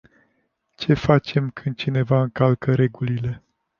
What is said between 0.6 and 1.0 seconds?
Ce